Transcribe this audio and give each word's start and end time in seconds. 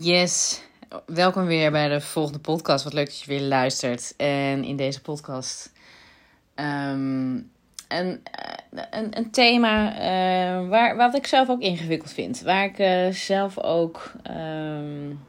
Yes, 0.00 0.62
welkom 1.06 1.46
weer 1.46 1.70
bij 1.70 1.88
de 1.88 2.00
volgende 2.00 2.38
podcast. 2.38 2.84
Wat 2.84 2.92
leuk 2.92 3.06
dat 3.06 3.20
je 3.20 3.26
weer 3.26 3.40
luistert. 3.40 4.14
En 4.16 4.64
in 4.64 4.76
deze 4.76 5.00
podcast 5.00 5.72
um, 6.54 7.50
een, 7.88 8.22
een, 8.90 9.16
een 9.16 9.30
thema 9.30 9.94
uh, 9.94 10.68
waar, 10.68 10.96
wat 10.96 11.14
ik 11.14 11.26
zelf 11.26 11.48
ook 11.48 11.60
ingewikkeld 11.60 12.12
vind. 12.12 12.42
Waar 12.42 12.64
ik 12.64 12.78
uh, 12.78 13.12
zelf 13.12 13.58
ook 13.58 14.12
um, 14.30 15.20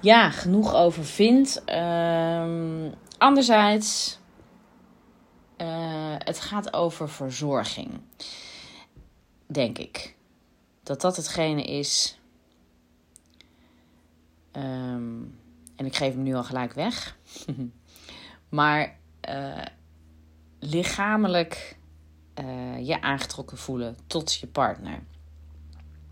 ja, 0.00 0.30
genoeg 0.30 0.74
over 0.74 1.04
vind. 1.04 1.62
Um, 1.66 2.94
anderzijds, 3.18 4.18
uh, 5.58 6.14
het 6.18 6.40
gaat 6.40 6.74
over 6.74 7.08
verzorging. 7.08 8.00
Denk 9.46 9.78
ik. 9.78 10.14
Dat 10.82 11.00
dat 11.00 11.16
hetgene 11.16 11.62
is 11.62 12.18
Um, 14.56 15.38
en 15.76 15.86
ik 15.86 15.96
geef 15.96 16.12
hem 16.12 16.22
nu 16.22 16.34
al 16.34 16.44
gelijk 16.44 16.72
weg. 16.72 17.16
maar 18.48 18.96
uh, 19.28 19.62
lichamelijk 20.58 21.76
uh, 22.40 22.86
je 22.86 23.00
aangetrokken 23.00 23.58
voelen 23.58 23.96
tot 24.06 24.34
je 24.34 24.46
partner. 24.46 24.98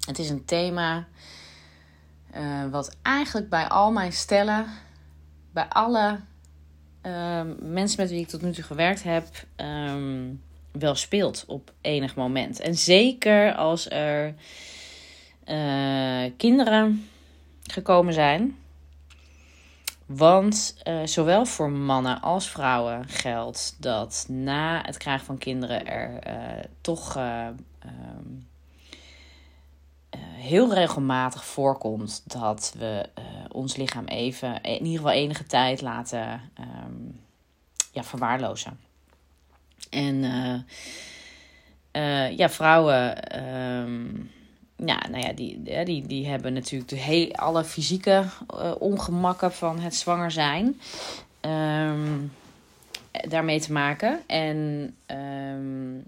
Het 0.06 0.18
is 0.18 0.30
een 0.30 0.44
thema 0.44 1.06
uh, 2.34 2.70
wat 2.70 2.96
eigenlijk 3.02 3.48
bij 3.48 3.68
al 3.68 3.92
mijn 3.92 4.12
stellen, 4.12 4.66
bij 5.52 5.68
alle 5.68 6.20
mensen 7.60 8.00
met 8.00 8.10
wie 8.10 8.20
ik 8.20 8.28
tot 8.28 8.42
nu 8.42 8.52
toe 8.52 8.64
gewerkt 8.64 9.02
heb, 9.02 9.26
um, 9.56 10.42
wel 10.72 10.94
speelt 10.94 11.44
op 11.46 11.72
enig 11.80 12.14
moment. 12.16 12.60
En 12.60 12.74
zeker 12.74 13.54
als 13.54 13.90
er 13.90 14.34
kinderen 16.36 17.08
gekomen 17.72 18.12
zijn. 18.12 18.56
Want 20.06 20.76
uh, 20.88 21.00
zowel 21.04 21.46
voor 21.46 21.70
mannen 21.70 22.20
als 22.20 22.48
vrouwen 22.48 23.08
geldt 23.08 23.76
dat 23.78 24.26
na 24.28 24.82
het 24.84 24.96
krijgen 24.96 25.26
van 25.26 25.38
kinderen 25.38 25.86
er 25.86 26.26
uh, 26.26 26.64
toch 26.80 27.16
uh, 27.16 27.46
um, 27.84 28.48
heel 30.34 30.74
regelmatig 30.74 31.44
voorkomt 31.44 32.22
dat 32.32 32.74
we 32.78 33.08
ons 33.48 33.76
lichaam 33.76 34.04
even, 34.04 34.62
in 34.62 34.84
ieder 34.84 34.96
geval 34.96 35.12
enige 35.12 35.44
tijd 35.44 35.80
laten 35.80 36.40
um, 36.60 37.20
ja, 37.92 38.02
verwaarlozen. 38.04 38.78
En 39.90 40.22
ja, 42.36 42.48
vrouwen. 42.48 43.38
Um, 43.78 44.30
ja, 44.84 45.08
nou 45.10 45.22
ja, 45.22 45.32
die, 45.32 45.62
die, 45.84 46.06
die 46.06 46.26
hebben 46.26 46.52
natuurlijk 46.52 46.90
de 46.90 46.96
heel, 46.96 47.32
alle 47.32 47.64
fysieke 47.64 48.24
uh, 48.54 48.72
ongemakken 48.78 49.52
van 49.52 49.80
het 49.80 49.94
zwanger 49.94 50.30
zijn. 50.30 50.80
Um, 51.40 52.32
daarmee 53.28 53.60
te 53.60 53.72
maken. 53.72 54.20
En 54.26 54.90
um, 55.06 56.04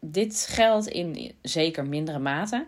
dit 0.00 0.46
geldt 0.50 0.86
in 0.86 1.34
zeker 1.42 1.86
mindere 1.86 2.18
mate. 2.18 2.64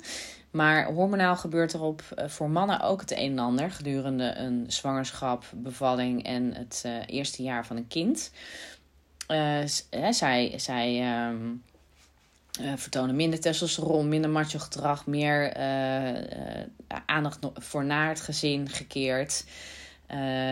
Maar 0.51 0.87
hormonaal 0.87 1.37
gebeurt 1.37 1.73
er 1.73 1.83
op 1.83 2.03
uh, 2.19 2.29
voor 2.29 2.51
mannen 2.51 2.81
ook 2.81 3.01
het 3.01 3.11
een 3.11 3.31
en 3.31 3.39
ander 3.39 3.71
gedurende 3.71 4.35
een 4.35 4.65
zwangerschap, 4.69 5.45
bevalling 5.55 6.25
en 6.25 6.55
het 6.55 6.83
uh, 6.87 6.93
eerste 7.07 7.43
jaar 7.43 7.67
van 7.67 7.77
een 7.77 7.89
kind. 7.89 8.33
zij 10.11 10.53
zij 10.57 11.27
um, 11.29 11.63
uh, 12.61 12.73
vertonen 12.77 13.17
minder 13.17 13.41
testosteron, 13.41 14.09
minder 14.09 14.31
macho 14.31 14.59
gedrag, 14.59 15.07
meer 15.07 15.57
uh, 15.57 16.15
uh, 16.15 16.21
aandacht 17.07 17.39
voor 17.55 17.85
naar 17.85 18.09
het 18.09 18.21
gezin 18.21 18.69
gekeerd. 18.69 19.45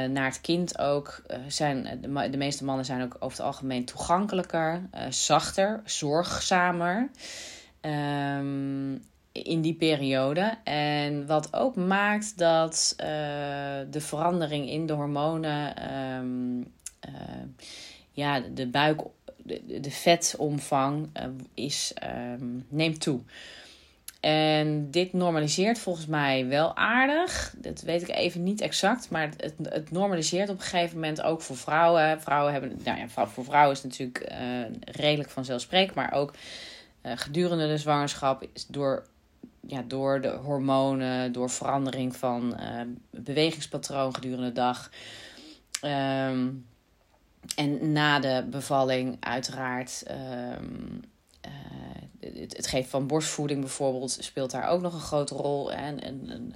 naar 0.09 0.25
het 0.25 0.41
kind 0.41 0.79
ook. 0.79 1.23
zijn, 1.49 1.99
de, 2.01 2.31
de, 2.31 2.37
meeste 2.37 2.65
mannen 2.65 2.85
zijn 2.85 3.03
ook 3.03 3.15
over 3.15 3.37
het 3.39 3.47
algemeen 3.47 3.85
toegankelijker, 3.85 4.89
zachter, 5.09 5.81
zorgzamer. 5.85 7.11
Um, 7.81 9.03
in 9.33 9.61
die 9.61 9.75
periode. 9.75 10.55
En 10.65 11.27
wat 11.27 11.55
ook 11.55 11.77
maakt 11.77 12.39
dat 12.39 12.95
de 13.91 14.01
verandering 14.01 14.69
in 14.69 14.87
de 14.87 14.93
hormonen. 14.93 15.93
Um, 15.95 16.73
ja, 18.15 18.41
de 18.41 18.67
buik 18.67 19.01
de, 19.45 19.81
de 19.81 19.91
vetomvang 19.91 21.09
uh, 21.17 21.25
is, 21.55 21.93
um, 22.41 22.67
neemt 22.69 23.01
toe. 23.01 23.21
En 24.21 24.91
dit 24.91 25.13
normaliseert 25.13 25.79
volgens 25.79 26.07
mij 26.07 26.47
wel 26.47 26.77
aardig. 26.77 27.55
Dat 27.57 27.81
weet 27.81 28.03
ik 28.03 28.17
even 28.17 28.43
niet 28.43 28.61
exact. 28.61 29.11
Maar 29.11 29.31
het, 29.37 29.55
het 29.63 29.91
normaliseert 29.91 30.49
op 30.49 30.57
een 30.57 30.63
gegeven 30.63 30.95
moment 30.95 31.23
ook 31.23 31.43
voor 31.43 31.57
vrouwen. 31.57 32.21
Vrouwen 32.21 32.53
hebben. 32.53 32.81
Nou 32.85 32.99
ja, 32.99 33.09
voor 33.09 33.45
vrouwen 33.45 33.73
is 33.77 33.83
het 33.83 33.91
natuurlijk 33.91 34.31
uh, 34.33 34.95
redelijk 34.95 35.31
vanzelfsprekend. 35.31 35.95
Maar 35.95 36.13
ook 36.13 36.35
uh, 37.03 37.13
gedurende 37.15 37.67
de 37.67 37.79
zwangerschap 37.79 38.47
is 38.53 38.67
door. 38.67 39.07
Ja, 39.67 39.85
door 39.87 40.21
de 40.21 40.29
hormonen, 40.29 41.33
door 41.33 41.51
verandering 41.51 42.17
van 42.17 42.57
bewegingspatroon 43.11 44.15
gedurende 44.15 44.47
de 44.47 44.53
dag. 44.53 44.91
Um, 45.83 46.67
en 47.57 47.93
na 47.93 48.21
de 48.21 48.47
bevalling 48.51 49.17
uiteraard. 49.21 50.03
Um, 50.11 51.01
uh, 51.47 52.31
het, 52.41 52.57
het, 52.57 52.67
geven 52.67 52.91
van 52.91 53.07
borstvoeding 53.07 53.61
bijvoorbeeld 53.61 54.17
speelt 54.21 54.51
daar 54.51 54.69
ook 54.69 54.81
nog 54.81 54.95
een 54.95 55.01
grote 55.01 55.35
rol. 55.35 55.73
En, 55.73 56.01
en, 56.01 56.29
en 56.29 56.55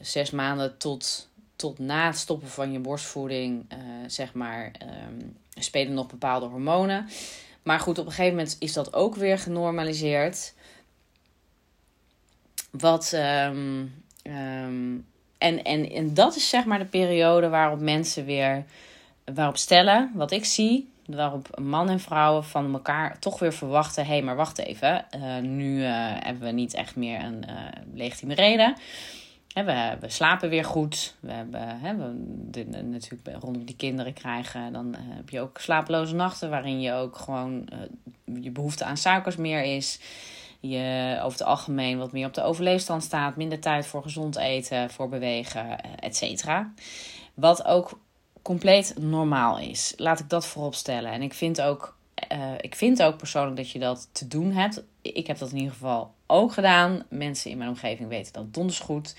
zes 0.00 0.30
maanden 0.30 0.78
tot, 0.78 1.28
tot 1.56 1.78
na 1.78 2.06
het 2.06 2.16
stoppen 2.16 2.48
van 2.48 2.72
je 2.72 2.78
borstvoeding, 2.78 3.72
uh, 3.72 3.78
zeg 4.06 4.34
maar, 4.34 4.72
um, 5.08 5.36
spelen 5.58 5.94
nog 5.94 6.06
bepaalde 6.06 6.46
hormonen. 6.46 7.08
Maar 7.62 7.80
goed, 7.80 7.98
op 7.98 8.06
een 8.06 8.12
gegeven 8.12 8.36
moment 8.36 8.56
is 8.58 8.72
dat 8.72 8.94
ook 8.94 9.14
weer 9.14 9.38
genormaliseerd. 9.38 10.54
Wat. 12.70 13.12
Um, 13.12 14.04
en, 15.38 15.64
en, 15.64 15.90
en 15.90 16.14
dat 16.14 16.36
is 16.36 16.48
zeg 16.48 16.64
maar 16.64 16.78
de 16.78 16.84
periode 16.84 17.48
waarop 17.48 17.80
mensen 17.80 18.24
weer 18.24 18.64
waarop 19.34 19.56
stellen, 19.56 20.10
wat 20.14 20.30
ik 20.30 20.44
zie, 20.44 20.92
waarop 21.06 21.60
man 21.60 21.88
en 21.88 22.00
vrouwen 22.00 22.44
van 22.44 22.72
elkaar 22.72 23.18
toch 23.18 23.38
weer 23.38 23.52
verwachten: 23.52 24.04
hé, 24.04 24.12
hey, 24.12 24.22
maar 24.22 24.36
wacht 24.36 24.58
even, 24.58 25.04
uh, 25.16 25.38
nu 25.38 25.80
uh, 25.80 25.88
hebben 25.98 26.42
we 26.42 26.52
niet 26.52 26.74
echt 26.74 26.96
meer 26.96 27.24
een 27.24 27.44
uh, 27.48 27.54
legitieme 27.94 28.34
reden. 28.34 28.74
We, 29.54 29.96
we, 30.00 30.10
slapen 30.10 30.48
weer 30.48 30.64
goed. 30.64 31.16
We 31.20 31.32
hebben 31.32 31.80
he, 31.80 31.96
we, 31.96 32.66
natuurlijk 32.82 33.42
rondom 33.42 33.64
die 33.64 33.76
kinderen 33.76 34.12
krijgen. 34.12 34.72
Dan 34.72 34.94
heb 34.98 35.30
je 35.30 35.40
ook 35.40 35.58
slapeloze 35.58 36.14
nachten, 36.14 36.50
waarin 36.50 36.80
je 36.80 36.92
ook 36.92 37.16
gewoon 37.16 37.68
je 38.40 38.50
behoefte 38.50 38.84
aan 38.84 38.96
suikers 38.96 39.36
meer 39.36 39.62
is. 39.62 40.00
Je 40.60 41.16
over 41.22 41.38
het 41.38 41.48
algemeen 41.48 41.98
wat 41.98 42.12
meer 42.12 42.26
op 42.26 42.34
de 42.34 42.42
overleefstand 42.42 43.02
staat. 43.02 43.36
Minder 43.36 43.60
tijd 43.60 43.86
voor 43.86 44.02
gezond 44.02 44.36
eten, 44.36 44.90
voor 44.90 45.08
bewegen, 45.08 45.80
et 45.98 46.16
cetera. 46.16 46.72
Wat 47.34 47.64
ook 47.64 47.98
compleet 48.46 48.94
normaal 48.98 49.58
is. 49.58 49.94
Laat 49.96 50.20
ik 50.20 50.28
dat 50.28 50.46
voorop 50.46 50.74
stellen. 50.74 51.12
En 51.12 51.22
ik 51.22 51.34
vind 51.34 51.60
ook, 51.60 51.96
uh, 52.32 52.52
ik 52.60 52.74
vind 52.74 53.02
ook 53.02 53.16
persoonlijk 53.16 53.56
dat 53.56 53.70
je 53.70 53.78
dat 53.78 54.08
te 54.12 54.28
doen 54.28 54.52
hebt. 54.52 54.82
Ik 55.02 55.26
heb 55.26 55.38
dat 55.38 55.50
in 55.50 55.56
ieder 55.56 55.72
geval 55.72 56.14
ook 56.26 56.52
gedaan. 56.52 57.02
Mensen 57.08 57.50
in 57.50 57.58
mijn 57.58 57.70
omgeving 57.70 58.08
weten 58.08 58.32
dat 58.32 58.54
donders 58.54 58.78
goed. 58.78 59.16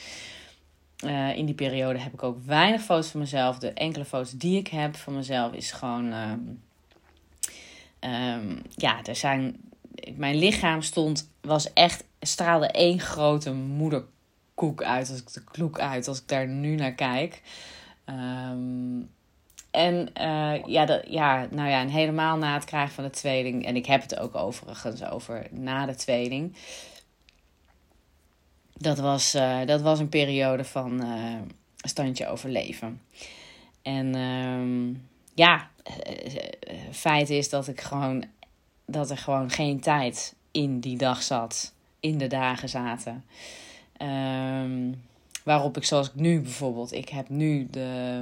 Uh, 1.06 1.38
in 1.38 1.46
die 1.46 1.56
periode 1.56 2.00
heb 2.00 2.14
ik 2.14 2.24
ook 2.24 2.38
weinig 2.46 2.82
foto's 2.82 3.08
van 3.08 3.20
mezelf. 3.20 3.58
De 3.58 3.72
enkele 3.72 4.06
foto's 4.06 4.32
die 4.32 4.58
ik 4.60 4.68
heb 4.68 4.96
van 4.96 5.16
mezelf 5.16 5.54
is 5.54 5.72
gewoon. 5.72 6.14
Um, 6.14 6.62
um, 8.00 8.62
ja, 8.76 9.04
er 9.04 9.16
zijn. 9.16 9.56
Mijn 10.16 10.36
lichaam 10.36 10.82
stond, 10.82 11.30
was 11.42 11.74
echt, 11.74 12.04
straalde 12.22 12.68
één 12.68 13.00
grote 13.00 13.54
moederkoek 13.54 14.84
uit. 14.84 15.10
Als 15.10 15.20
ik 15.20 15.34
de 15.34 15.44
kloek 15.44 15.80
uit, 15.80 16.08
als 16.08 16.20
ik 16.20 16.28
daar 16.28 16.48
nu 16.48 16.76
naar 16.76 16.94
kijk. 16.94 17.42
Um, 18.06 19.10
en 19.78 20.10
uh, 20.22 20.66
ja, 20.66 20.86
dat, 20.86 21.04
ja, 21.08 21.48
nou 21.52 21.70
ja, 21.70 21.82
en 21.82 21.90
helemaal 21.90 22.38
na 22.38 22.54
het 22.54 22.66
krijgen 22.66 22.94
van 22.94 23.04
de 23.04 23.10
tweeling. 23.10 23.66
En 23.66 23.76
ik 23.76 23.86
heb 23.86 24.02
het 24.02 24.20
ook 24.20 24.36
overigens 24.36 25.04
over 25.04 25.48
na 25.52 25.86
de 25.86 25.96
tweeling. 25.96 26.56
Dat 28.74 29.00
was, 29.00 29.36
uh, 29.36 29.66
dat 29.66 29.82
was 29.82 30.00
een 30.00 30.10
periode 30.10 30.64
van 30.64 31.04
uh, 31.06 31.36
standje 31.78 32.28
overleven. 32.28 33.02
En 33.82 34.16
um, 34.16 35.08
ja, 35.34 35.70
feit 36.92 37.30
is 37.30 37.50
dat 37.50 37.68
ik 37.68 37.82
gewoon 37.82 38.24
dat 38.86 39.10
er 39.10 39.18
gewoon 39.18 39.50
geen 39.50 39.80
tijd 39.80 40.36
in 40.52 40.80
die 40.80 40.98
dag 40.98 41.22
zat. 41.22 41.74
In 42.00 42.18
de 42.18 42.28
dagen 42.28 42.70
zaten. 42.70 43.26
Um, 44.02 45.04
waarop 45.44 45.78
ik 45.78 45.84
zoals 45.84 46.08
ik 46.08 46.16
nu 46.16 46.42
bijvoorbeeld, 46.42 46.92
ik 46.92 47.10
heb 47.10 47.30
nu 47.30 47.68
de 47.70 48.22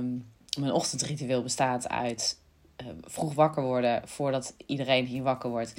mijn 0.55 0.71
ochtendritueel 0.71 1.43
bestaat 1.43 1.89
uit 1.89 2.39
uh, 2.81 2.87
vroeg 3.01 3.33
wakker 3.33 3.63
worden 3.63 4.01
voordat 4.05 4.55
iedereen 4.65 5.05
hier 5.05 5.23
wakker 5.23 5.49
wordt. 5.49 5.73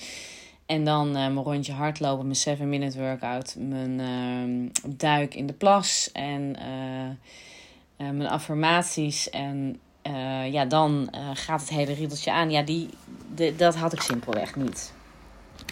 En 0.66 0.84
dan 0.84 1.06
uh, 1.06 1.12
mijn 1.12 1.42
rondje 1.42 1.72
hardlopen, 1.72 2.24
mijn 2.24 2.36
7 2.36 2.68
minute 2.68 2.98
workout, 2.98 3.56
mijn 3.58 3.98
uh, 3.98 4.70
duik 4.96 5.34
in 5.34 5.46
de 5.46 5.52
plas 5.52 6.10
en 6.12 6.56
uh, 6.58 8.10
mijn 8.10 8.28
affirmaties. 8.28 9.30
En 9.30 9.80
ja, 10.50 10.64
dan 10.64 11.08
gaat 11.32 11.60
het 11.60 11.68
hele 11.68 11.92
riedeltje 11.92 12.32
aan. 12.32 12.50
Ja, 12.50 12.62
die, 12.62 12.88
de, 13.34 13.56
dat 13.56 13.74
had 13.74 13.92
ik 13.92 14.00
simpelweg 14.00 14.56
niet. 14.56 14.92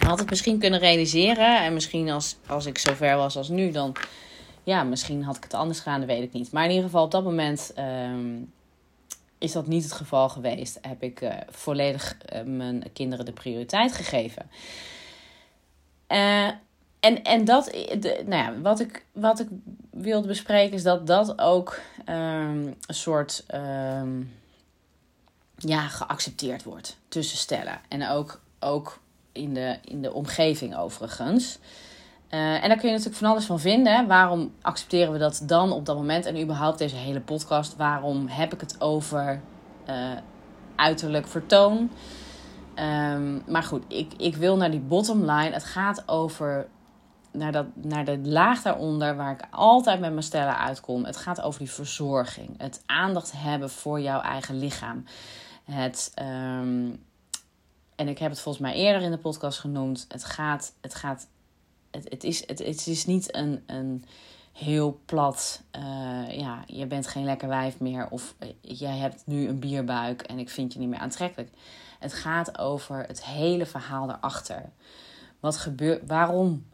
Had 0.05 0.21
ik 0.21 0.29
misschien 0.29 0.59
kunnen 0.59 0.79
realiseren. 0.79 1.63
En 1.63 1.73
misschien 1.73 2.09
als, 2.09 2.35
als 2.47 2.65
ik 2.65 2.77
zover 2.77 3.15
was 3.17 3.37
als 3.37 3.49
nu, 3.49 3.71
dan 3.71 3.95
ja, 4.65 4.83
misschien 4.83 5.23
had 5.23 5.35
ik 5.35 5.43
het 5.43 5.53
anders 5.53 5.79
gedaan, 5.79 5.99
dat 5.99 6.09
weet 6.09 6.23
ik 6.23 6.33
niet. 6.33 6.51
Maar 6.51 6.63
in 6.63 6.69
ieder 6.69 6.85
geval 6.85 7.03
op 7.03 7.11
dat 7.11 7.23
moment 7.23 7.71
ehm, 7.75 8.41
is 9.37 9.51
dat 9.51 9.67
niet 9.67 9.83
het 9.83 9.91
geval 9.91 10.29
geweest. 10.29 10.77
Heb 10.81 11.03
ik 11.03 11.21
uh, 11.21 11.33
volledig 11.49 12.17
uh, 12.33 12.41
mijn 12.41 12.83
kinderen 12.93 13.25
de 13.25 13.31
prioriteit 13.31 13.93
gegeven. 13.93 14.49
Uh, 16.07 16.49
en, 16.99 17.23
en 17.23 17.45
dat, 17.45 17.65
de, 17.99 18.23
nou 18.25 18.43
ja, 18.43 18.61
wat 18.61 18.79
ik, 18.79 19.05
wat 19.11 19.39
ik 19.39 19.47
wilde 19.91 20.27
bespreken 20.27 20.75
is 20.75 20.83
dat 20.83 21.07
dat 21.07 21.39
ook 21.39 21.79
um, 22.09 22.15
een 22.15 22.75
soort 22.87 23.43
um, 23.53 24.33
ja, 25.57 25.87
geaccepteerd 25.87 26.63
wordt 26.63 26.97
tussen 27.07 27.37
stellen. 27.37 27.79
En 27.87 28.09
ook, 28.09 28.41
ook 28.59 28.99
in, 29.31 29.53
de, 29.53 29.77
in 29.83 30.01
de 30.01 30.13
omgeving 30.13 30.75
overigens. 30.75 31.57
Uh, 32.35 32.63
en 32.63 32.69
daar 32.69 32.77
kun 32.77 32.87
je 32.87 32.95
natuurlijk 32.95 33.21
van 33.21 33.29
alles 33.29 33.45
van 33.45 33.59
vinden. 33.59 34.07
Waarom 34.07 34.53
accepteren 34.61 35.11
we 35.13 35.17
dat 35.17 35.43
dan 35.45 35.71
op 35.71 35.85
dat 35.85 35.95
moment? 35.95 36.25
En 36.25 36.41
überhaupt 36.41 36.77
deze 36.77 36.95
hele 36.95 37.21
podcast. 37.21 37.75
Waarom 37.75 38.27
heb 38.27 38.53
ik 38.53 38.59
het 38.59 38.81
over 38.81 39.41
uh, 39.89 40.11
uiterlijk 40.75 41.27
vertoon? 41.27 41.91
Um, 42.75 43.43
maar 43.47 43.63
goed, 43.63 43.83
ik, 43.87 44.13
ik 44.17 44.35
wil 44.35 44.57
naar 44.57 44.71
die 44.71 44.79
bottom 44.79 45.19
line. 45.19 45.51
Het 45.51 45.63
gaat 45.63 46.03
over 46.07 46.67
naar, 47.31 47.51
dat, 47.51 47.65
naar 47.73 48.05
de 48.05 48.19
laag 48.23 48.61
daaronder, 48.61 49.15
waar 49.15 49.31
ik 49.31 49.47
altijd 49.51 49.99
met 49.99 50.11
mijn 50.11 50.23
stellen 50.23 50.57
uitkom. 50.57 51.05
Het 51.05 51.17
gaat 51.17 51.41
over 51.41 51.59
die 51.59 51.71
verzorging. 51.71 52.49
Het 52.57 52.83
aandacht 52.85 53.31
hebben 53.35 53.69
voor 53.69 54.01
jouw 54.01 54.21
eigen 54.21 54.59
lichaam. 54.59 55.03
Het, 55.63 56.11
um, 56.19 57.03
en 57.95 58.07
ik 58.07 58.17
heb 58.17 58.29
het 58.29 58.41
volgens 58.41 58.63
mij 58.63 58.73
eerder 58.73 59.01
in 59.01 59.11
de 59.11 59.17
podcast 59.17 59.59
genoemd. 59.59 60.05
Het 60.07 60.23
gaat, 60.23 60.73
het 60.81 60.95
gaat 60.95 61.27
het, 62.03 62.23
is, 62.23 62.47
het, 62.47 62.59
het 62.59 62.87
is 62.87 63.05
niet 63.05 63.35
een, 63.35 63.63
een 63.65 64.05
heel 64.51 64.99
plat, 65.05 65.61
uh, 65.75 66.37
ja, 66.37 66.63
je 66.65 66.85
bent 66.85 67.07
geen 67.07 67.23
lekker 67.23 67.47
wijf 67.47 67.79
meer 67.79 68.07
of 68.09 68.35
uh, 68.39 68.49
jij 68.61 68.97
hebt 68.97 69.23
nu 69.25 69.47
een 69.47 69.59
bierbuik 69.59 70.21
en 70.21 70.39
ik 70.39 70.49
vind 70.49 70.73
je 70.73 70.79
niet 70.79 70.89
meer 70.89 70.99
aantrekkelijk. 70.99 71.49
Het 71.99 72.13
gaat 72.13 72.59
over 72.59 73.03
het 73.07 73.25
hele 73.25 73.65
verhaal 73.65 74.09
erachter. 74.09 74.69
Wat 75.39 75.57
gebeurt, 75.57 76.07
waarom, 76.07 76.65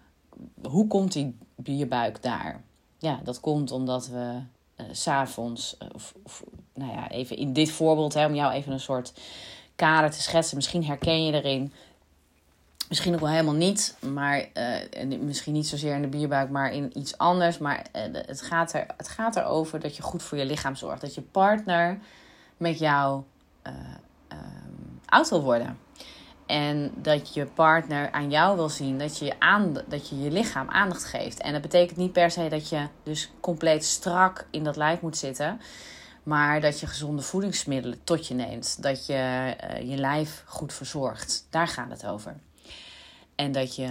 hoe 0.62 0.88
komt 0.88 1.12
die 1.12 1.38
bierbuik 1.56 2.22
daar? 2.22 2.64
Ja, 2.98 3.20
dat 3.24 3.40
komt 3.40 3.72
omdat 3.72 4.08
we 4.08 4.40
uh, 4.78 4.86
s'avonds, 4.92 5.78
of, 5.94 6.14
of 6.24 6.44
nou 6.74 6.92
ja, 6.92 7.10
even 7.10 7.38
in 7.38 7.54
dit 7.54 7.72
voorbeeld, 7.72 8.14
hè, 8.14 8.26
om 8.26 8.36
jou 8.36 8.54
even 8.54 8.72
een 8.72 8.80
soort 8.80 9.14
kader 9.76 10.12
te 10.12 10.22
schetsen, 10.22 10.56
misschien 10.56 10.86
herken 10.86 11.26
je 11.26 11.34
erin 11.34 11.74
Misschien 12.92 13.14
ook 13.14 13.20
wel 13.20 13.30
helemaal 13.30 13.54
niet, 13.54 13.98
maar 14.00 14.46
uh, 15.04 15.20
misschien 15.20 15.54
niet 15.54 15.68
zozeer 15.68 15.96
in 15.96 16.02
de 16.02 16.08
bierbuik, 16.08 16.50
maar 16.50 16.74
in 16.74 16.98
iets 16.98 17.18
anders. 17.18 17.58
Maar 17.58 17.86
uh, 17.96 18.02
het, 18.14 18.42
gaat 18.42 18.74
er, 18.74 18.86
het 18.98 19.08
gaat 19.08 19.36
erover 19.36 19.80
dat 19.80 19.96
je 19.96 20.02
goed 20.02 20.24
voor 20.24 20.38
je 20.38 20.46
lichaam 20.46 20.76
zorgt. 20.76 21.02
Dat 21.02 21.16
je 21.16 21.22
partner 21.22 22.00
met 22.58 22.80
jou 22.80 23.24
uh, 23.68 23.74
oud 25.06 25.30
wil 25.30 25.42
worden. 25.42 25.78
En 26.46 26.92
dat 26.96 27.34
je 27.34 27.46
partner 27.46 28.12
aan 28.12 28.30
jou 28.30 28.56
wil 28.56 28.70
zien 28.70 28.98
dat 28.98 29.18
je 29.18 29.26
je, 29.26 29.84
dat 29.88 30.10
je 30.10 30.22
je 30.22 30.32
lichaam 30.32 30.70
aandacht 30.70 31.04
geeft. 31.04 31.42
En 31.42 31.54
dat 31.54 31.62
betekent 31.62 31.98
niet 31.98 32.14
per 32.14 32.32
se 32.32 32.48
dat 32.48 32.70
je 32.70 32.88
dus 33.04 33.32
compleet 33.40 33.86
strak 33.86 34.48
in 34.50 34.64
dat 34.64 34.76
lijf 34.76 35.02
moet 35.02 35.18
zitten. 35.18 35.62
Maar 36.24 36.62
dat 36.62 36.80
je 36.80 36.88
gezonde 36.88 37.22
voedingsmiddelen 37.22 38.04
tot 38.04 38.28
je 38.28 38.34
neemt. 38.34 38.84
Dat 38.84 39.06
je 39.06 39.54
je 39.84 39.98
lijf 39.98 40.44
goed 40.46 40.74
verzorgt. 40.74 41.48
Daar 41.50 41.68
gaat 41.68 41.90
het 41.90 42.06
over. 42.06 42.36
En 43.36 43.52
dat 43.52 43.76
je. 43.76 43.88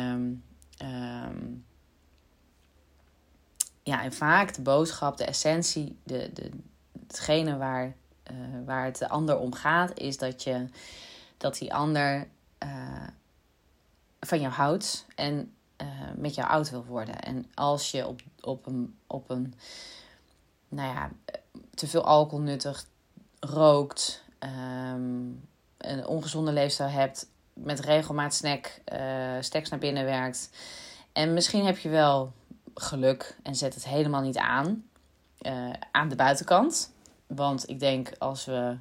Um, 0.83 1.65
ja, 3.83 4.03
en 4.03 4.13
vaak 4.13 4.55
de 4.55 4.63
boodschap, 4.63 5.17
de 5.17 5.25
essentie, 5.25 5.99
de, 6.03 6.31
de, 6.33 6.51
hetgene 7.07 7.57
waar, 7.57 7.95
uh, 8.31 8.37
waar 8.65 8.85
het 8.85 8.99
de 8.99 9.09
ander 9.09 9.39
om 9.39 9.53
gaat, 9.53 9.99
is 9.99 10.19
dat, 10.19 10.43
je, 10.43 10.67
dat 11.37 11.59
die 11.59 11.75
ander 11.75 12.29
uh, 12.65 13.07
van 14.21 14.41
jou 14.41 14.53
houdt 14.53 15.07
en 15.15 15.55
uh, 15.83 15.89
met 16.17 16.35
jou 16.35 16.49
oud 16.49 16.71
wil 16.71 16.85
worden. 16.85 17.21
En 17.21 17.47
als 17.55 17.91
je 17.91 18.07
op, 18.07 18.21
op, 18.41 18.67
een, 18.67 18.99
op 19.07 19.31
een, 19.31 19.55
nou 20.69 20.89
ja, 20.89 21.11
te 21.75 21.87
veel 21.87 22.05
alcohol 22.05 22.45
nuttigt, 22.45 22.89
rookt, 23.41 24.25
um, 24.39 25.49
een 25.77 26.07
ongezonde 26.07 26.53
leefstijl 26.53 26.89
hebt, 26.89 27.29
met 27.63 27.81
regelmaat 27.81 28.35
snack, 28.35 28.81
uh, 28.93 28.99
naar 29.71 29.79
binnen 29.79 30.05
werkt. 30.05 30.51
En 31.13 31.35
misschien 31.35 31.65
heb 31.65 31.79
je 31.79 31.89
wel 31.89 32.33
geluk 32.75 33.37
en 33.43 33.55
zet 33.55 33.75
het 33.75 33.85
helemaal 33.85 34.21
niet 34.21 34.39
aan. 34.39 34.85
Uh, 35.41 35.71
aan 35.91 36.09
de 36.09 36.17
buitenkant. 36.17 36.93
Want 37.27 37.69
ik 37.69 37.81
denk 37.81 38.13
als 38.19 38.45
we. 38.45 38.77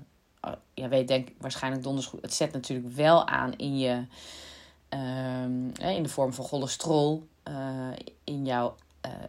Uh, 0.46 0.52
ja, 0.74 0.88
weet 0.88 1.08
denk 1.08 1.30
waarschijnlijk 1.38 1.84
donders 1.84 2.06
goed. 2.06 2.22
Het 2.22 2.34
zet 2.34 2.52
natuurlijk 2.52 2.94
wel 2.94 3.28
aan 3.28 3.54
in 3.54 3.78
je. 3.78 4.06
Uh, 4.94 5.96
in 5.96 6.04
de 6.04 6.10
vorm 6.10 6.34
van 6.34 6.46
cholesterol. 6.46 7.28
in 8.24 8.46
jouw 8.46 8.76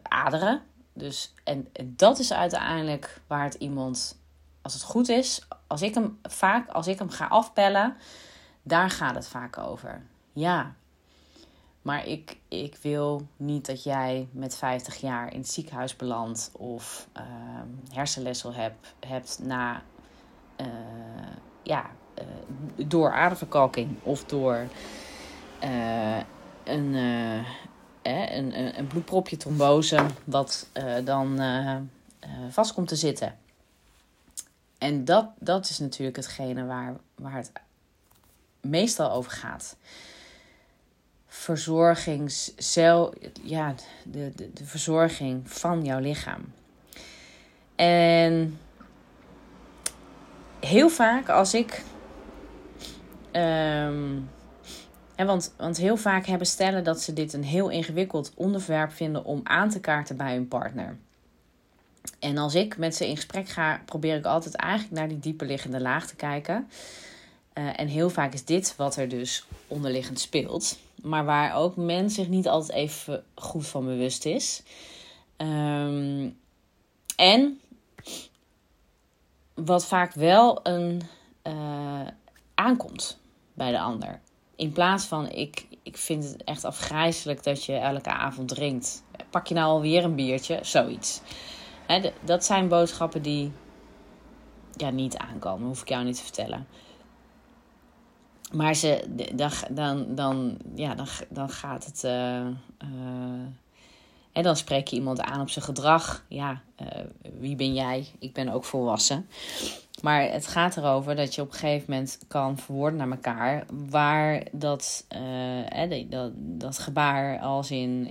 aderen. 0.03 0.63
Dus, 0.93 1.35
en, 1.45 1.69
en 1.73 1.95
dat 1.97 2.19
is 2.19 2.33
uiteindelijk 2.33 3.21
waar 3.27 3.45
het 3.45 3.55
iemand. 3.55 4.19
Als 4.63 4.75
het 4.75 4.83
goed 4.83 5.09
is. 5.09 5.47
Als 5.67 5.83
ik 5.83 5.95
hem 5.95 6.19
vaak. 6.23 6.69
Als 6.69 6.87
ik 6.87 6.99
hem 6.99 7.11
ga 7.11 7.27
afpellen 7.27 7.97
daar 8.63 8.91
gaat 8.91 9.15
het 9.15 9.29
vaak 9.29 9.59
over. 9.59 10.03
Ja. 10.33 10.75
Maar 11.83 12.07
ik, 12.07 12.39
ik 12.49 12.77
wil 12.83 13.27
niet 13.37 13.67
dat 13.67 13.83
jij 13.83 14.29
met 14.33 14.57
50 14.57 14.97
jaar 14.97 15.33
in 15.33 15.39
het 15.39 15.51
ziekenhuis 15.51 15.97
belandt 15.97 16.51
of 16.53 17.09
uh, 17.17 17.23
hersenletsel 17.93 18.55
hebt, 18.55 18.95
hebt 19.07 19.39
na 19.43 19.83
uh, 20.61 20.67
ja, 21.63 21.91
uh, 22.19 22.25
door 22.87 23.13
aderverkalking 23.13 23.97
of 24.03 24.25
door 24.25 24.67
uh, 25.65 26.17
een, 26.65 26.95
een, 26.95 28.59
een, 28.59 28.79
een 28.79 28.87
bloedpropje 28.87 29.37
trombose, 29.37 30.07
wat 30.25 30.69
dan 31.05 31.41
vast 32.51 32.75
komt 32.75 32.89
te 32.89 32.97
zitten. 32.97 33.39
En 34.79 35.05
dat, 35.05 35.27
dat 35.39 35.69
is 35.69 35.79
natuurlijk 35.79 36.17
hetgene 36.17 36.65
waar, 36.65 36.97
waar 37.15 37.35
het 37.35 37.53
meestal 38.61 39.11
over 39.11 39.33
gaat. 39.33 39.77
Verzorgings, 41.27 42.53
ja, 43.43 43.75
de, 44.05 44.33
de, 44.35 44.53
de 44.53 44.65
verzorging 44.65 45.51
van 45.51 45.85
jouw 45.85 45.99
lichaam. 45.99 46.53
En 47.77 48.59
heel 50.61 50.89
vaak 50.89 51.29
als 51.29 51.55
ik. 51.55 51.83
Um, 53.33 54.31
en 55.15 55.27
want, 55.27 55.55
want 55.57 55.77
heel 55.77 55.97
vaak 55.97 56.27
hebben 56.27 56.47
stellen 56.47 56.85
dat 56.85 57.01
ze 57.01 57.13
dit 57.13 57.33
een 57.33 57.45
heel 57.45 57.69
ingewikkeld 57.69 58.33
onderwerp 58.35 58.93
vinden 58.93 59.25
om 59.25 59.41
aan 59.45 59.71
te 59.71 59.81
kaarten 59.81 60.17
bij 60.17 60.35
hun 60.35 60.49
partner. 60.49 60.97
En 62.19 62.39
als 62.39 62.55
ik 62.55 62.77
met 62.77 62.95
ze 62.97 63.09
in 63.09 63.17
gesprek 63.17 63.49
ga, 63.49 63.83
probeer 63.85 64.17
ik 64.17 64.25
altijd 64.25 64.55
eigenlijk 64.55 64.93
naar 64.93 65.09
die 65.09 65.19
dieper 65.19 65.47
liggende 65.47 65.81
laag 65.81 66.07
te 66.07 66.17
kijken. 66.17 66.69
Uh, 67.61 67.81
en 67.81 67.89
heel 67.89 68.11
vaak 68.11 68.33
is 68.33 68.45
dit 68.45 68.77
wat 68.77 68.97
er 68.97 69.09
dus 69.09 69.45
onderliggend 69.67 70.21
speelt. 70.21 70.79
Maar 71.03 71.25
waar 71.25 71.55
ook 71.55 71.77
men 71.77 72.11
zich 72.11 72.29
niet 72.29 72.49
altijd 72.49 72.79
even 72.79 73.25
goed 73.35 73.67
van 73.67 73.85
bewust 73.85 74.25
is. 74.25 74.63
Um, 75.37 76.39
en 77.17 77.61
wat 79.55 79.87
vaak 79.87 80.13
wel 80.13 80.61
een 80.63 81.03
uh, 81.47 82.07
aankomt 82.55 83.19
bij 83.55 83.71
de 83.71 83.81
ander. 83.81 84.21
In 84.57 84.73
plaats 84.73 85.05
van 85.05 85.29
ik, 85.29 85.67
ik 85.83 85.97
vind 85.97 86.25
het 86.25 86.45
echt 86.45 86.65
afgrijzelijk 86.65 87.43
dat 87.43 87.65
je 87.65 87.75
elke 87.75 88.11
avond 88.11 88.49
drinkt. 88.49 89.03
Pak 89.31 89.47
je 89.47 89.55
nou 89.55 89.67
alweer 89.67 90.05
een 90.05 90.15
biertje? 90.15 90.59
Zoiets. 90.63 91.21
He, 91.87 92.13
dat 92.21 92.45
zijn 92.45 92.69
boodschappen 92.69 93.23
die 93.23 93.53
ja, 94.77 94.91
niet 94.91 95.17
aankomen, 95.17 95.67
hoef 95.67 95.81
ik 95.81 95.89
jou 95.89 96.05
niet 96.05 96.17
te 96.17 96.23
vertellen. 96.23 96.67
Maar 98.51 98.75
ze, 98.75 99.05
dan, 99.35 99.51
dan, 99.71 100.15
dan, 100.15 100.57
ja, 100.75 100.95
dan, 100.95 101.07
dan 101.29 101.51
gaat 101.51 101.85
het. 101.85 102.03
Uh, 102.05 102.47
uh, 102.83 103.47
En 104.33 104.43
dan 104.43 104.57
spreek 104.57 104.89
je 104.89 104.97
iemand 104.97 105.21
aan 105.21 105.41
op 105.41 105.51
zijn 105.51 105.65
gedrag. 105.65 106.25
Ja, 106.29 106.61
uh, 106.83 106.89
wie 107.39 107.57
ben 107.57 107.75
jij? 107.75 108.07
Ik 108.19 108.33
ben 108.33 108.49
ook 108.49 108.65
volwassen. 108.65 109.27
Maar 110.03 110.23
het 110.23 110.47
gaat 110.47 110.77
erover 110.77 111.17
dat 111.17 111.35
je 111.35 111.43
op 111.43 111.49
een 111.49 111.59
gegeven 111.59 111.85
moment 111.89 112.19
kan 112.29 112.59
verwoorden 112.59 112.99
naar 112.99 113.11
elkaar 113.11 113.67
waar 113.91 114.43
dat, 114.53 115.07
uh, 115.17 116.09
dat, 116.11 116.33
dat 116.35 116.79
gebaar 116.79 117.39
als 117.39 117.71
in 117.71 118.09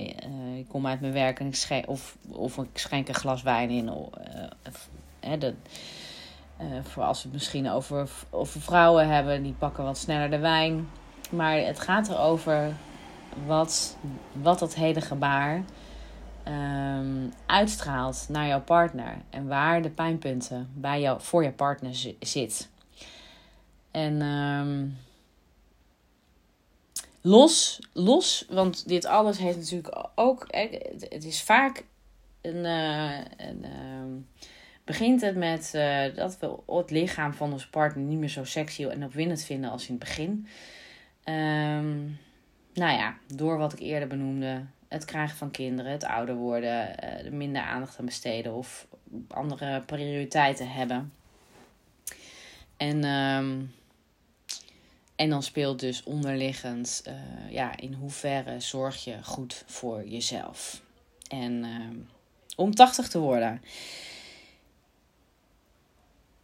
ik 0.58 0.68
kom 0.68 0.88
uit 0.88 1.02
mijn 1.02 1.14
werk 1.14 1.40
en 1.40 1.48
ik 1.48 1.56
schenk, 1.56 1.88
of, 1.88 2.18
of 2.30 2.58
ik 2.58 2.78
schenk 2.78 3.08
een 3.08 3.14
glas 3.14 3.42
wijn 3.42 3.70
in. 3.70 3.90
Of, 3.90 4.10
uh, 5.24 5.40
dat, 5.40 5.54
voor 6.84 7.04
als 7.04 7.18
we 7.18 7.24
het 7.24 7.38
misschien 7.38 7.70
over, 7.70 8.10
over 8.30 8.62
vrouwen 8.62 9.08
hebben, 9.08 9.44
die 9.44 9.54
pakken 9.54 9.84
wat 9.84 9.98
sneller 9.98 10.30
de 10.30 10.38
wijn. 10.38 10.90
Maar 11.30 11.58
het 11.58 11.80
gaat 11.80 12.10
erover 12.10 12.74
wat, 13.46 13.98
wat 14.32 14.60
dat 14.60 14.76
hele 14.76 15.02
gebaar 15.02 15.64
um, 16.48 17.34
uitstraalt 17.46 18.26
naar 18.30 18.48
jouw 18.48 18.62
partner. 18.62 19.18
En 19.30 19.48
waar 19.48 19.82
de 19.82 19.90
pijnpunten 19.90 20.70
bij 20.74 21.02
jou, 21.02 21.22
voor 21.22 21.44
je 21.44 21.52
partner 21.52 22.16
zit. 22.20 22.70
En 23.92 24.22
um, 24.22 24.98
los, 27.22 27.80
los, 27.94 28.46
want 28.50 28.88
dit 28.88 29.06
alles 29.06 29.38
heeft 29.38 29.58
natuurlijk 29.58 30.10
ook. 30.16 30.46
Het 31.10 31.24
is 31.24 31.44
vaak 31.44 31.84
een. 32.42 32.66
Uh, 32.66 33.18
een 33.18 33.64
uh, 33.64 33.79
begint 34.90 35.22
het 35.22 35.36
met 35.36 35.72
uh, 35.76 36.16
dat 36.16 36.38
we 36.40 36.74
het 36.76 36.92
lichaam 36.92 37.34
van 37.34 37.52
onze 37.52 37.70
partner 37.70 38.04
niet 38.04 38.18
meer 38.18 38.30
zo 38.30 38.44
sexy 38.44 38.86
en 38.86 39.04
opwindend 39.04 39.44
vinden 39.44 39.70
als 39.70 39.88
in 39.88 39.96
het 39.96 40.04
begin. 40.04 40.48
Um, 41.26 42.20
nou 42.74 42.98
ja, 42.98 43.18
door 43.36 43.58
wat 43.58 43.74
ik 43.74 43.80
eerder 43.80 44.08
benoemde, 44.08 44.66
het 44.88 45.06
krijgen 45.06 45.38
van 45.38 45.52
kinderen, 45.52 45.92
het 45.92 46.04
ouder 46.04 46.36
worden, 46.36 47.00
er 47.00 47.34
minder 47.34 47.62
aandacht 47.62 48.00
aan 48.00 48.06
besteden 48.06 48.54
of 48.54 48.88
andere 49.28 49.82
prioriteiten 49.82 50.72
hebben. 50.72 51.14
En, 52.78 53.04
um, 53.04 53.74
en 55.16 55.30
dan 55.30 55.44
speelt 55.44 55.80
dus 55.80 56.04
onderliggend, 56.04 57.04
uh, 57.08 57.14
ja, 57.52 57.78
in 57.78 57.94
hoeverre 57.94 58.60
zorg 58.60 59.04
je 59.04 59.24
goed 59.24 59.64
voor 59.66 60.08
jezelf. 60.08 60.82
En 61.28 61.64
uh, 61.64 61.98
om 62.56 62.76
80 62.76 63.08
te 63.08 63.20
worden. 63.20 63.62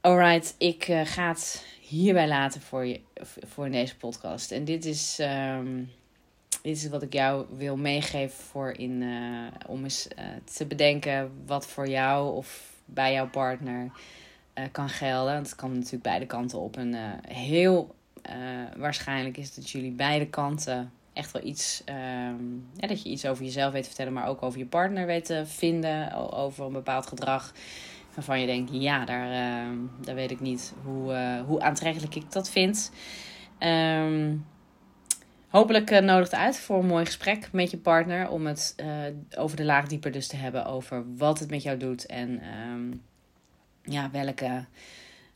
Alright, 0.05 0.55
ik 0.57 0.87
uh, 0.87 1.01
ga 1.03 1.27
het 1.27 1.65
hierbij 1.79 2.27
laten 2.27 2.61
voor, 2.61 2.85
je, 2.85 2.99
voor 3.23 3.69
deze 3.69 3.97
podcast. 3.97 4.51
En 4.51 4.65
dit 4.65 4.85
is. 4.85 5.19
Um, 5.21 5.91
dit 6.61 6.75
is 6.75 6.89
wat 6.89 7.01
ik 7.01 7.13
jou 7.13 7.45
wil 7.57 7.77
meegeven 7.77 8.43
voor 8.43 8.71
in, 8.71 9.01
uh, 9.01 9.47
om 9.67 9.83
eens 9.83 10.07
uh, 10.19 10.25
te 10.53 10.65
bedenken 10.65 11.31
wat 11.45 11.67
voor 11.67 11.87
jou 11.87 12.35
of 12.35 12.73
bij 12.85 13.13
jouw 13.13 13.29
partner 13.29 13.91
kan 14.71 14.89
gelden. 14.89 15.35
Het 15.35 15.55
kan 15.55 15.73
natuurlijk 15.73 16.03
beide 16.03 16.25
kanten 16.25 16.59
op. 16.59 16.77
En 16.77 17.19
heel 17.27 17.95
waarschijnlijk 18.77 19.37
is 19.37 19.55
dat 19.55 19.69
jullie 19.69 19.91
beide 19.91 20.27
kanten 20.27 20.91
echt 21.13 21.31
wel 21.31 21.43
iets, 21.43 21.81
ja, 22.75 22.87
dat 22.87 23.03
je 23.03 23.09
iets 23.09 23.25
over 23.25 23.43
jezelf 23.43 23.71
weet 23.73 23.81
te 23.81 23.87
vertellen, 23.87 24.13
maar 24.13 24.27
ook 24.27 24.43
over 24.43 24.59
je 24.59 24.65
partner 24.65 25.05
weet 25.05 25.25
te 25.25 25.43
vinden, 25.45 26.13
over 26.31 26.65
een 26.65 26.73
bepaald 26.73 27.07
gedrag. 27.07 27.53
Waarvan 28.15 28.39
je 28.39 28.45
denkt, 28.45 28.71
ja, 28.73 29.05
daar, 29.05 29.31
ehm, 29.31 29.77
daar 30.01 30.15
weet 30.15 30.31
ik 30.31 30.39
niet 30.39 30.73
hoe, 30.83 31.43
hoe 31.47 31.61
aantrekkelijk 31.61 32.15
ik 32.15 32.31
dat 32.31 32.49
vind. 32.49 32.91
Um, 33.59 34.45
hopelijk 35.47 35.91
uh, 35.91 35.99
nodigt 35.99 36.33
uit 36.33 36.59
voor 36.59 36.79
een 36.79 36.85
mooi 36.85 37.05
gesprek 37.05 37.49
met 37.51 37.71
je 37.71 37.77
partner. 37.77 38.29
Om 38.29 38.45
het 38.45 38.75
over 39.37 39.57
de 39.57 39.63
laag 39.65 39.87
dieper 39.87 40.11
dus 40.11 40.27
te 40.27 40.35
hebben. 40.35 40.65
Over 40.65 41.15
wat 41.17 41.39
het 41.39 41.49
met 41.49 41.63
jou 41.63 41.77
doet. 41.77 42.05
En 42.05 42.41
um, 42.71 43.01
ja, 43.85 44.09
welke, 44.11 44.65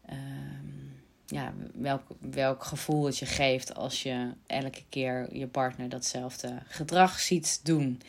um, 0.09 0.91
ja, 1.25 1.53
welk, 1.73 2.01
welk 2.19 2.63
gevoel 2.63 3.05
het 3.05 3.17
je 3.17 3.25
geeft 3.25 3.75
als 3.75 4.03
je 4.03 4.31
elke 4.47 4.83
keer 4.89 5.37
je 5.37 5.47
partner 5.47 5.89
datzelfde 5.89 6.59
gedrag 6.67 7.19
ziet 7.19 7.59
doen. 7.63 8.01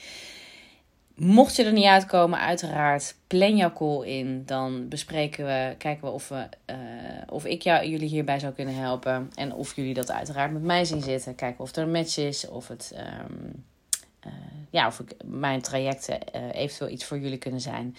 Mocht 1.22 1.56
je 1.56 1.64
er 1.64 1.72
niet 1.72 1.84
uitkomen, 1.84 2.38
uiteraard, 2.38 3.14
plan 3.26 3.56
jouw 3.56 3.72
call 3.72 4.06
in. 4.06 4.42
Dan 4.46 4.88
bespreken 4.88 5.46
we, 5.46 5.74
kijken 5.78 6.04
we 6.04 6.10
of, 6.10 6.28
we, 6.28 6.48
uh, 6.66 6.76
of 7.28 7.44
ik 7.44 7.62
jou, 7.62 7.86
jullie 7.86 8.08
hierbij 8.08 8.38
zou 8.38 8.52
kunnen 8.52 8.74
helpen. 8.74 9.30
En 9.34 9.54
of 9.54 9.76
jullie 9.76 9.94
dat 9.94 10.10
uiteraard 10.10 10.52
met 10.52 10.62
mij 10.62 10.84
zien 10.84 11.02
zitten. 11.02 11.34
Kijken 11.34 11.60
of 11.60 11.76
er 11.76 11.82
een 11.82 11.90
match 11.90 12.16
is. 12.16 12.48
Of, 12.48 12.68
het, 12.68 12.94
um, 12.96 13.64
uh, 14.26 14.32
ja, 14.70 14.86
of 14.86 15.00
ik, 15.00 15.14
mijn 15.24 15.60
trajecten 15.60 16.18
uh, 16.36 16.42
eventueel 16.52 16.90
iets 16.90 17.04
voor 17.04 17.18
jullie 17.18 17.38
kunnen 17.38 17.60
zijn. 17.60 17.96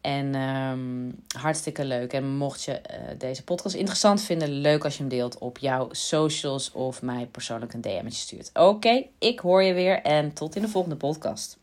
En 0.00 0.34
um, 0.34 1.14
hartstikke 1.38 1.84
leuk. 1.84 2.12
En 2.12 2.36
mocht 2.36 2.62
je 2.62 2.80
deze 3.18 3.44
podcast 3.44 3.74
interessant 3.74 4.22
vinden, 4.22 4.48
leuk 4.48 4.84
als 4.84 4.94
je 4.94 5.00
hem 5.00 5.08
deelt 5.08 5.38
op 5.38 5.58
jouw 5.58 5.88
socials 5.90 6.72
of 6.72 7.02
mij 7.02 7.26
persoonlijk 7.26 7.72
een 7.72 7.80
DM'tje 7.80 8.10
stuurt. 8.10 8.50
Oké, 8.54 9.04
ik 9.18 9.40
hoor 9.40 9.62
je 9.62 9.72
weer 9.72 10.02
en 10.02 10.32
tot 10.32 10.56
in 10.56 10.62
de 10.62 10.68
volgende 10.68 10.96
podcast. 10.96 11.58